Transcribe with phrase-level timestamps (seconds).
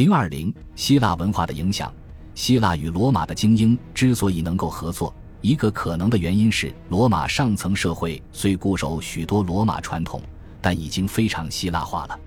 [0.00, 1.92] 零二零，希腊文化的影响。
[2.34, 10.22] 希腊与罗马的精英之所以能够合作，一个可能的原因是罗马上层社会虽固守许多罗马传统，
[10.58, 12.18] 但已经非常希腊化了。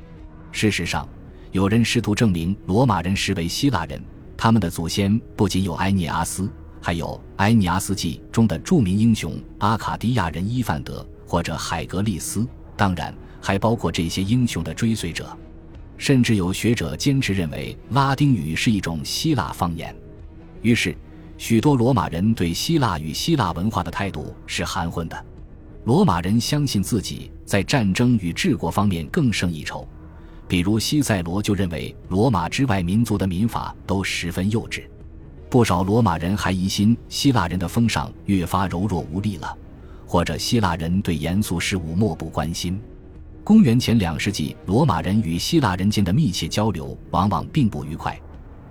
[0.51, 1.09] 事实上，
[1.51, 3.99] 有人试图证明罗马人实为希腊人，
[4.37, 6.47] 他们的祖先不仅有埃涅阿斯，
[6.79, 12.47] 还有《埃涅阿斯纪》中的著名英雄阿卡迪亚人伊范德或者海格力斯，
[12.77, 13.11] 当然
[13.41, 15.35] 还包括这些英雄的追随者。
[16.03, 19.95] 甚至有学者坚持认为拉丁语是一种希腊方言。
[20.61, 20.93] 于是，
[21.37, 25.25] 许多罗马人对希腊与希腊文化的态度是含混的。
[25.85, 29.87] 罗马人相信自己在战争与治国方面更胜一筹，
[30.45, 34.83] 比如西塞罗就认为罗马之外民族的民法都十分幼稚。
[35.49, 39.57] 不少罗马人还疑心希腊人的风尚越发柔弱无力了，
[40.05, 42.77] 或者希腊人对严肃事务漠不关心。
[43.43, 48.17] 公元前两世纪，罗马人与希腊人间的密切交流往往并不愉快。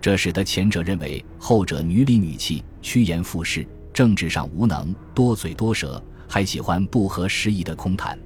[0.01, 8.19] 这使得前者认为后者女里女气、趋炎附势，政治上无能、多嘴多舌，还喜欢不合时宜的空谈。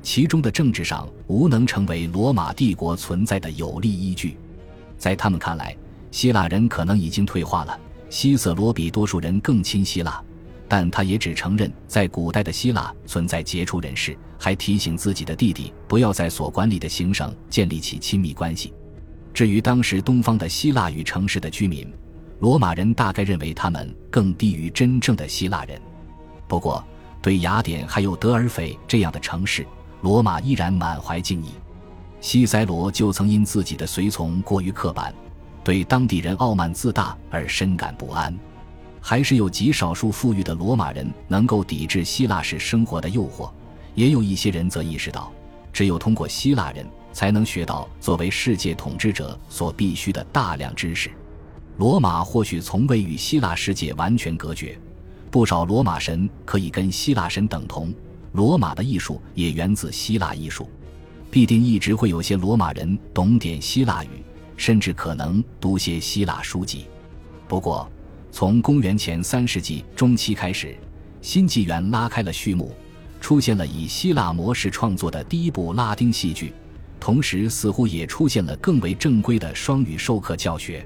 [0.00, 4.38] 其中的政治上无能成为罗马帝国存在的有力依据。
[4.96, 5.76] 在他们看来，
[6.10, 7.78] 希腊人可能已经退化了。
[8.08, 10.22] 希瑟罗比多数人更亲希腊，
[10.72, 18.72] 但他也只承认在古代的希腊存在杰出人士，还提醒自己的弟弟不要在所管理的行省建立起亲密关系。
[19.34, 21.86] 至于当时东方的希腊与城市的居民，
[22.38, 25.78] 罗马人大概认为他们更低于真正的希腊人。
[26.48, 26.82] 不过，
[27.20, 29.66] 对雅典还有德尔斐这样的城市，
[30.00, 31.50] 罗马依然满怀敬意。
[32.22, 35.14] 西塞罗就曾因自己的随从过于刻板，
[35.62, 38.34] 对当地人傲慢自大而深感不安。
[39.02, 43.50] 还是有极少数富裕的罗马人能够抵制希腊式生活的诱惑，
[43.94, 45.30] 也有一些人则意识到，
[45.74, 46.86] 只有通过希腊人。
[47.12, 51.10] 才能学到作为世界统治者所必须的大量知识。
[51.76, 54.78] 罗马或许从未与希腊世界完全隔绝，
[55.30, 57.92] 不少罗马神可以跟希腊神等同。
[58.32, 60.66] 罗马的艺术也源自希腊艺术，
[61.30, 64.24] 必定一直会有些罗马人懂点希腊语，
[64.56, 66.86] 甚至可能读些希腊书籍。
[67.46, 67.86] 不过，
[68.34, 70.74] 从公元前三世纪中期开始，
[71.20, 72.74] 新纪元拉开了序幕，
[73.20, 76.50] 出现了以希腊模式创作的第一部拉丁戏剧。
[76.98, 80.84] 同时，似乎也出现了更为正规的双语授课教学。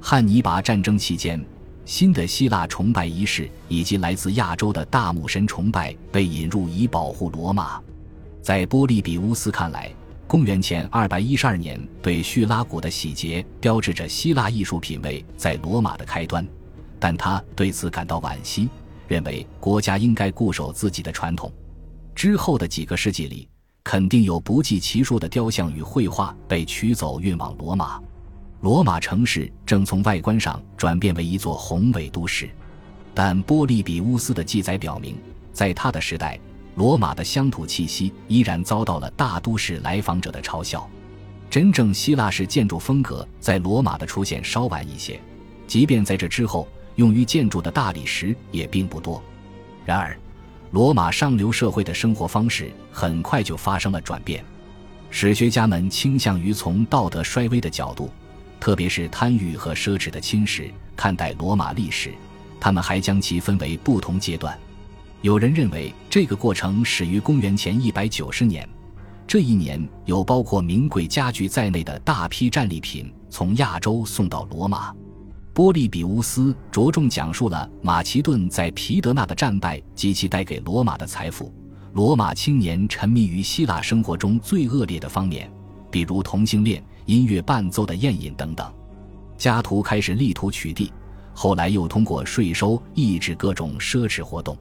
[0.00, 1.44] 汉尼拔战争期间，
[1.84, 7.80] 新的希腊崇拜仪式以及来自亚洲的大母神崇拜被引入，以保护罗马。
[8.40, 9.90] 在波利比乌斯看来，
[10.28, 16.46] 公元前212年对叙拉古的洗劫标志着希腊艺术品味在罗马的开端，
[17.06, 18.68] 但他对此感到惋惜，
[19.06, 21.52] 认为国家应该固守自己的传统。
[22.16, 23.48] 之后的几个世纪里。
[23.84, 28.02] 肯定有不计其数的雕像与绘画被取走运往罗马，
[28.60, 32.50] 罗马城市正从外观上转变为一座宏伟都市。
[33.14, 35.16] 但波利比乌斯的记载表明，
[35.52, 36.36] 在他的时代，
[36.74, 40.84] 罗马的乡土气息依然遭到了大都市来访者的嘲笑。
[41.48, 45.20] 真正希腊式建筑风格在罗马的出现稍晚一些，
[45.68, 49.22] 即便在这之后，用于建筑的大理石也并不多。
[49.84, 50.18] 然而。
[50.72, 54.44] 罗马上流社会的生活方式很快就发生了转变，
[55.10, 58.10] 史学家们倾向于从道德衰微的角度，
[58.58, 62.12] 特别是贪欲和奢侈的侵蚀看待罗马历史。
[62.60, 64.58] 他们还将其分为不同阶段。
[65.22, 68.68] 有人认为这个过程始于公元前一百九十年，
[69.26, 74.92] 这一年有包括名贵家具在内的大批战利品从亚洲送到罗马。
[75.56, 81.50] 波利比乌斯着重讲述了马其顿在皮德纳的战败及其带给罗马的财富。
[81.94, 85.50] 罗马青年沉迷于希腊生活中最恶劣的方面，
[85.90, 88.70] 比如同性恋、音乐伴奏的宴饮等等。
[89.38, 90.90] 加图开始力图取缔，
[91.32, 94.54] 后来又通过税收抑制各种奢侈活动。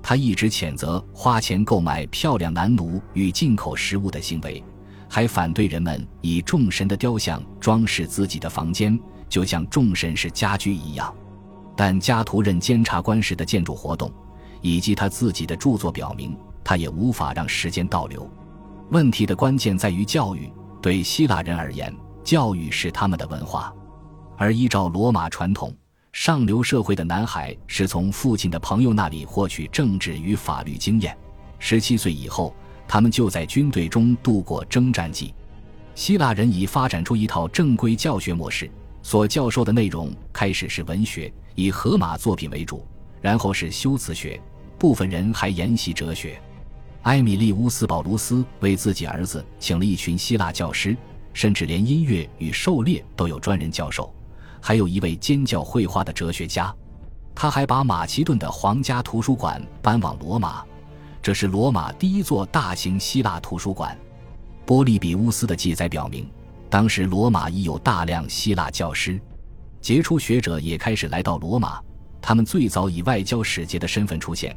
[0.00, 4.62] 他一直谴责花钱购买漂亮男奴与进口食物的行为，
[5.08, 8.98] 还反对人们以众神的雕像装饰自己的房间。
[9.28, 11.14] 就像众神是家居一样，
[11.76, 14.10] 但加图任监察官时的建筑活动，
[14.62, 18.28] 以及他自己的著作表明，他也无法让时间倒流。
[18.90, 20.50] 问题的关键在于教育。
[20.80, 23.74] 对希腊人而言，教育是他们的文化，
[24.36, 25.74] 而依照罗马传统，
[26.12, 31.18] 上流社会的男孩是从父亲的朋友那里获取政治与法律经验。
[31.58, 32.54] 十七岁以后，
[32.88, 35.34] 他们就在军队中度过征战季。
[35.94, 38.68] 希腊人已发展出一套正规教学模式。
[39.00, 42.84] 所教授的内容开始是文学，以荷马作品为主，
[43.20, 44.40] 然后是修辞学，
[44.78, 46.38] 部分人还研习哲学。
[47.02, 50.96] 埃米利乌斯·保卢斯为自己儿子请了一群希腊教师，
[51.32, 54.12] 甚至连音乐与狩猎都有专人教授。
[54.60, 56.74] 还有一位尖叫绘画的哲学家，
[57.34, 60.64] 他还把马其顿的皇家图书馆搬往罗马，
[61.20, 63.96] 这是罗马第一座大型希腊图书馆。
[64.64, 66.28] 波利比乌斯的记载表明，
[66.68, 69.20] 当时罗马已有大量希腊教师，
[69.80, 71.80] 杰出学者也开始来到罗马。
[72.20, 74.54] 他们最早以外交使节的身份出现，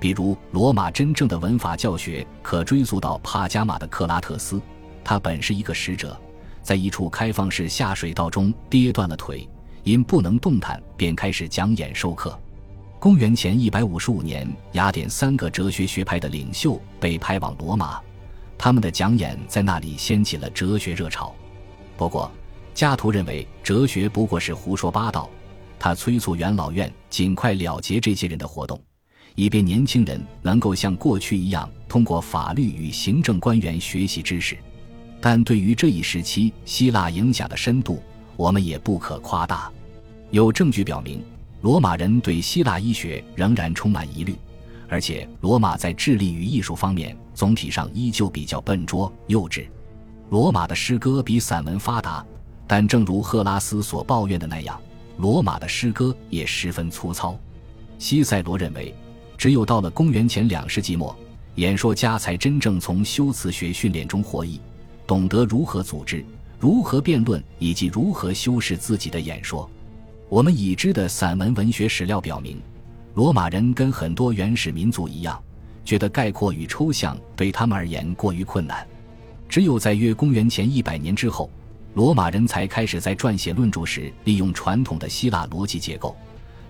[0.00, 4.60] 比如罗马真正的文法教学可追溯到帕加马的克拉特斯，
[5.04, 6.20] 他本是一个使者，
[6.62, 9.48] 在一处开放式下水道中跌断了腿，
[9.84, 12.36] 因不能动弹，便开始讲演授课。
[13.04, 18.00] 公元前一百五十五年，雅典三个哲学学派的领袖被派往罗马，
[18.56, 21.34] 他们的讲演在那里掀起了哲学热潮。
[21.98, 22.32] 不过，
[22.72, 25.28] 加图认为哲学不过是胡说八道。
[25.78, 28.80] 他催促元老院尽快了结这些人的活动，
[29.34, 34.56] 以便年轻人能够像过去一样通过法律与行政官员学习知识。
[35.20, 38.02] 但对于这一时期希腊影响的深度，
[38.34, 39.70] 我们也不可夸大。
[40.30, 41.22] 有证据表明，
[41.64, 44.36] 罗马人对希腊医学仍然充满疑虑，
[44.86, 49.66] 而且罗马在智力与艺术方面总体上依旧比较笨拙幼稚。
[50.28, 52.22] 罗马的诗歌比散文发达，
[52.66, 54.78] 但正如赫拉斯所抱怨的那样。
[55.16, 57.34] 罗马的诗歌也十分粗糙。
[57.98, 58.94] 西塞罗认为，
[59.38, 61.16] 只有到了公元前两世纪末，
[61.54, 64.60] 演说家才真正从修辞学训练中获益，
[65.06, 66.22] 懂得如何组织、
[66.60, 69.66] 如何辩论以及如何修饰自己的演说。
[70.28, 72.60] 我们已知的散文文学史料表明，
[73.14, 75.40] 罗马人跟很多原始民族一样，
[75.84, 78.86] 觉得概括与抽象对他们而言过于困难。
[79.48, 81.50] 只有在约公元前一百年之后。
[81.94, 86.16] 罗马人才开始在撰写论著时利用传统的希腊逻辑结构，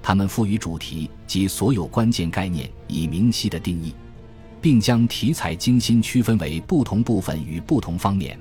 [0.03, 3.95] 他们赋予主题及所有关键概念以明晰的定义，
[4.61, 8.39] 并将题材精心区分为不同部分与不同方面，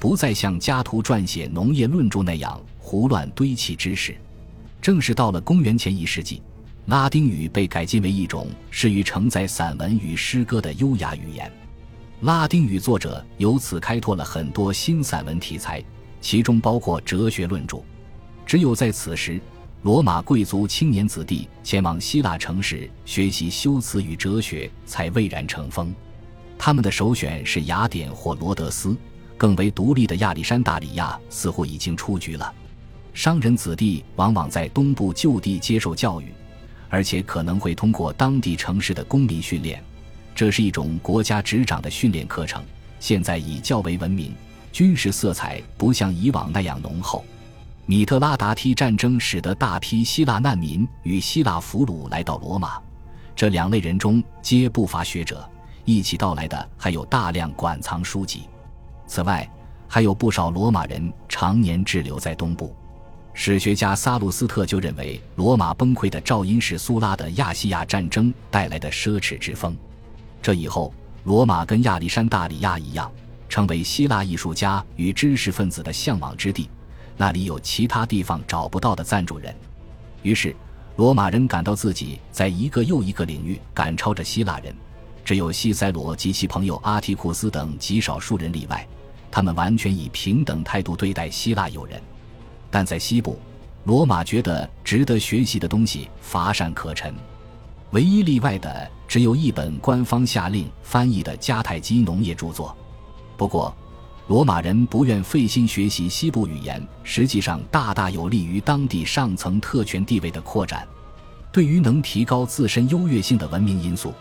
[0.00, 4.16] 不再像加图撰写农业论著那样胡乱堆砌知识。
[4.84, 6.42] 正是到了公元前一世纪，
[6.88, 11.50] 拉丁语被改进为一种适于承载散文与诗歌的优雅语言，
[12.20, 15.82] 拉丁语作者由此开拓了很多新散文题材。
[16.20, 17.78] 其中包括哲学论著。
[18.44, 19.40] 只有在此时，
[19.80, 25.94] 罗马贵族青年子弟前往希腊城市学习修辞与哲学才蔚然成风。
[26.58, 28.94] 他们的首选是雅典或罗德斯，
[29.38, 32.52] 更为独立的亚历山大里亚似乎已经出局了。
[33.14, 36.34] 商人子弟往往在东部就地接受教育，
[36.88, 39.82] 而且可能会通过当地城市的公民训练，
[40.34, 42.62] 这是一种国家执掌的训练课程，
[42.98, 44.34] 现在已较为文明。
[44.72, 47.24] 军事色彩不像以往那样浓厚。
[47.86, 52.82] 米特拉达梯战争使得大批希腊难民与希腊俘虏来到罗马，
[53.36, 55.48] 这两类人中皆不乏学者。
[55.84, 58.48] 一起到来的还有大量馆藏书籍。
[59.06, 59.48] 此外，
[59.86, 62.74] 还有不少罗马人常年滞留在东部。
[63.34, 69.76] 史学家萨鲁斯特就认为，罗马崩溃的噪音是苏拉的亚细亚战争带来的奢侈之风。
[70.40, 70.94] 这以后，
[71.24, 73.10] 罗马跟亚历山大里亚一样。
[73.46, 76.68] 成为希腊艺术家与知识分子的向往之地，
[77.16, 79.54] 那里有其他地方找不到的赞助人。
[80.22, 80.56] 于是，
[80.96, 84.74] 罗马人感到自己在一个又一个领域赶超着希腊人，
[85.24, 88.84] 只有西塞罗及其朋友阿提库斯等极少数人例外，
[89.30, 92.00] 他们完全以平等态度对待希腊友人。
[92.74, 93.38] 但在西部，
[93.84, 97.14] 罗马觉得值得学习的东西乏善可陈，
[97.92, 102.76] 唯一例外的只有一本官方下令翻译的迦太基农业著作。
[103.36, 103.72] 不过，
[104.26, 110.84] 罗马人不愿费心学习西部语言，实际上大大有利于当地上层特权地位的扩展。
[111.52, 114.12] 对于能提高自身优越性的文明因素，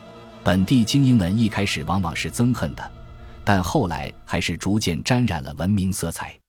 [0.44, 2.92] 本地精英们一开始往往是憎恨的，
[3.44, 6.43] 但后来还是逐渐沾染了文明色彩。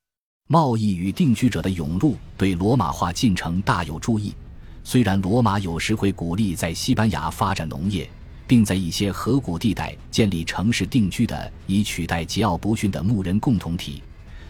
[0.47, 4.35] 贸易与定居者的涌入对罗马化进程大有助益，
[4.83, 8.09] 虽然罗马有时会鼓励在西班牙发展农业。
[8.47, 14.03] 并在一些河谷地带建立城市定居的，以取代桀骜不驯的牧人共同体。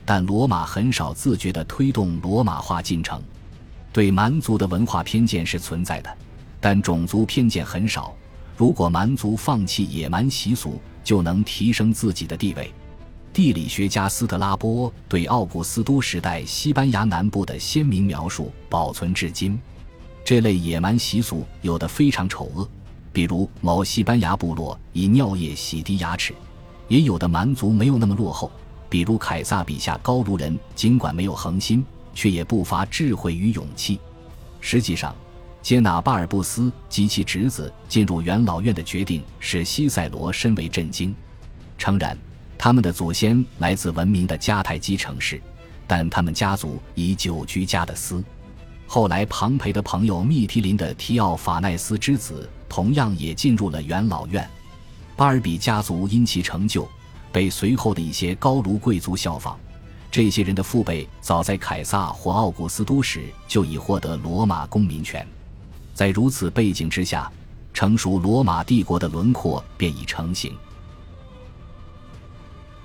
[0.04, 3.22] 但罗马很少自觉地推动罗马化进程。
[3.92, 6.10] 对蛮族的文化偏见是存在的，
[6.60, 8.12] 但种族偏见很少。
[8.56, 12.72] 如果蛮族放弃野蛮习俗，就能提升自己的地位。
[13.34, 19.60] 地理学家斯特拉波对奥古斯都时代西班牙南部的鲜明描述保存至今。
[20.24, 22.66] 这类野蛮习俗有的非常丑恶。
[23.12, 26.32] 比如某西班牙部落以尿液洗涤牙齿，
[26.86, 28.52] 也有的蛮族没有那么落后。
[28.88, 33.98] 比如凯撒笔下高卢人，尽管没有恒心，却也不乏智慧与勇气。
[34.60, 35.12] 实际上，
[35.60, 41.12] 接纳巴尔布斯及其侄子进入元老院的决定，使西塞罗深为震惊。
[41.76, 42.16] 诚然，
[42.64, 45.38] 他们的祖先来自文明的迦太基城市，
[45.87, 48.25] 但他们家族已久居加的斯。
[48.87, 54.49] 后来，庞培的朋友密提林的提奥法奈斯之子同样也进入了元老院。
[55.14, 56.88] 巴尔比家族因其成就，
[57.30, 59.61] 被随后的一些高卢贵族效仿。
[60.11, 65.26] 这些人的父辈早在凯撒或奥古斯都时就已获得罗马公民权。
[65.92, 67.30] 在如此背景之下，
[67.75, 70.56] 成熟罗马帝国的轮廓便已成型。